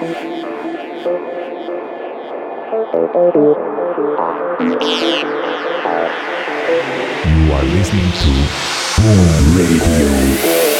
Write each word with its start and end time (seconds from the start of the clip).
You 0.00 0.06
are 7.52 7.64
listening 7.64 8.12
to 8.12 8.30
Boom 8.96 9.56
Radio. 9.56 10.77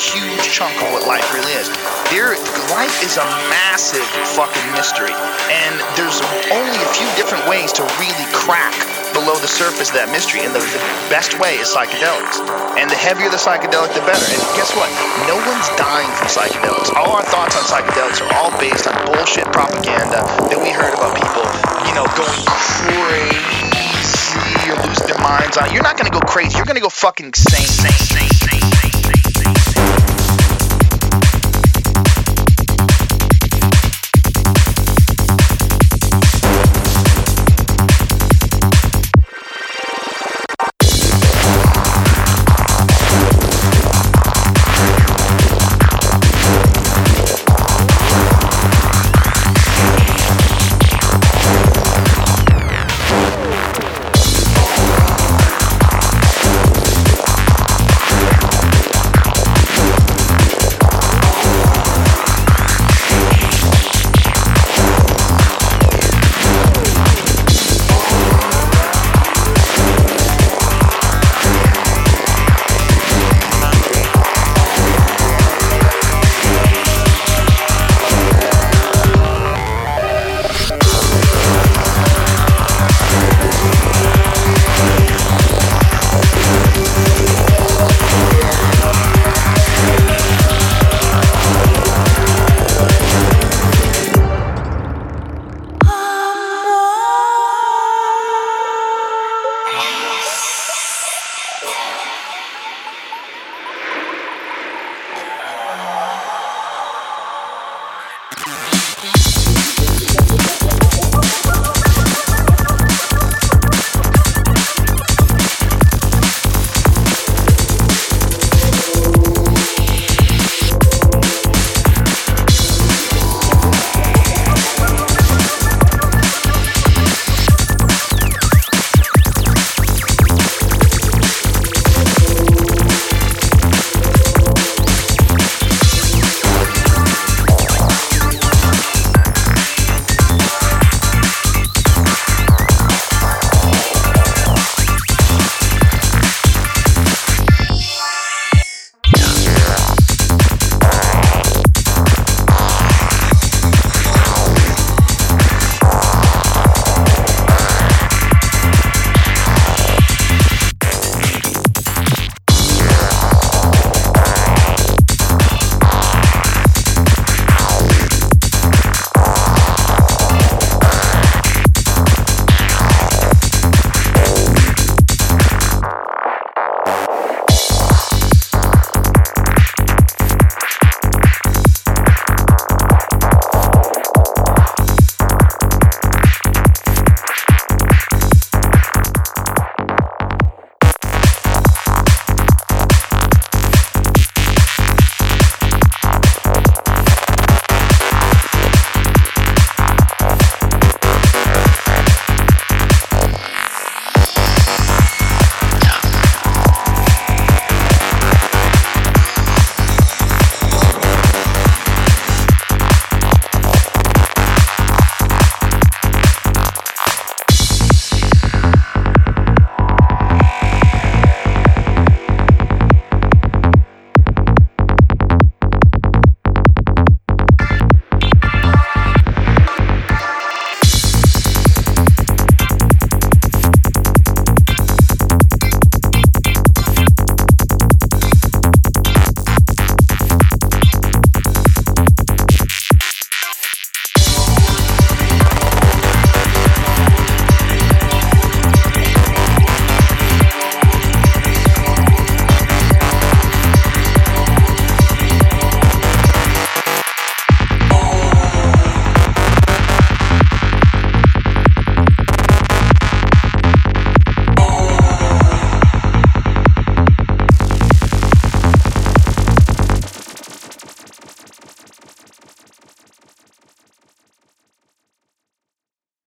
Huge 0.00 0.40
chunk 0.48 0.72
of 0.80 0.88
what 0.96 1.04
life 1.04 1.28
really 1.36 1.52
is. 1.60 1.68
There, 2.08 2.32
life 2.72 2.96
is 3.04 3.20
a 3.20 3.26
massive 3.52 4.04
fucking 4.32 4.64
mystery, 4.72 5.12
and 5.52 5.76
there's 5.92 6.24
only 6.48 6.80
a 6.80 6.90
few 6.96 7.06
different 7.20 7.44
ways 7.44 7.68
to 7.76 7.84
really 8.00 8.26
crack 8.32 8.72
below 9.12 9.36
the 9.44 9.50
surface 9.50 9.92
of 9.92 10.00
that 10.00 10.08
mystery, 10.08 10.40
and 10.40 10.56
the, 10.56 10.64
the 10.64 10.82
best 11.12 11.36
way 11.36 11.60
is 11.60 11.68
psychedelics. 11.68 12.40
And 12.80 12.88
the 12.88 12.96
heavier 12.96 13.28
the 13.28 13.36
psychedelic, 13.36 13.92
the 13.92 14.00
better. 14.08 14.24
And 14.24 14.40
guess 14.56 14.72
what? 14.72 14.88
No 15.28 15.36
one's 15.36 15.68
dying 15.76 16.08
from 16.16 16.32
psychedelics. 16.32 16.88
All 16.96 17.12
our 17.12 17.26
thoughts 17.28 17.60
on 17.60 17.64
psychedelics 17.68 18.24
are 18.24 18.32
all 18.40 18.50
based 18.56 18.88
on 18.88 18.96
bullshit 19.04 19.44
propaganda 19.52 20.24
that 20.48 20.56
we 20.56 20.72
heard 20.72 20.96
about 20.96 21.12
people, 21.12 21.44
you 21.84 21.92
know, 21.92 22.08
going 22.16 22.40
crazy 22.48 23.36
or 24.72 24.80
losing 24.80 25.06
their 25.12 25.20
minds 25.20 25.60
on. 25.60 25.68
You're 25.74 25.84
not 25.84 26.00
gonna 26.00 26.14
go 26.14 26.24
crazy. 26.24 26.56
You're 26.56 26.66
gonna 26.66 26.80
go 26.80 26.88
fucking 26.88 27.26
insane. 27.26 27.68
insane, 27.68 28.24
insane. 28.24 28.39